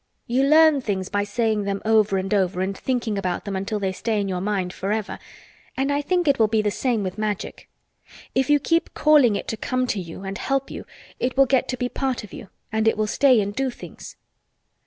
You 0.25 0.41
learn 0.41 0.81
things 0.81 1.09
by 1.09 1.23
saying 1.23 1.65
them 1.65 1.79
over 1.85 2.17
and 2.17 2.33
over 2.33 2.61
and 2.61 2.75
thinking 2.75 3.19
about 3.19 3.45
them 3.45 3.55
until 3.55 3.77
they 3.77 3.91
stay 3.91 4.19
in 4.19 4.27
your 4.27 4.41
mind 4.41 4.73
forever 4.73 5.19
and 5.77 5.91
I 5.91 6.01
think 6.01 6.27
it 6.27 6.39
will 6.39 6.47
be 6.47 6.63
the 6.63 6.71
same 6.71 7.03
with 7.03 7.19
Magic. 7.19 7.69
If 8.33 8.49
you 8.49 8.59
keep 8.59 8.95
calling 8.95 9.35
it 9.35 9.47
to 9.49 9.57
come 9.57 9.85
to 9.85 9.99
you 9.99 10.23
and 10.23 10.39
help 10.39 10.71
you 10.71 10.87
it 11.19 11.37
will 11.37 11.45
get 11.45 11.67
to 11.67 11.77
be 11.77 11.87
part 11.87 12.23
of 12.23 12.33
you 12.33 12.49
and 12.71 12.87
it 12.87 12.97
will 12.97 13.05
stay 13.05 13.39
and 13.41 13.53
do 13.55 13.69
things." 13.69 14.15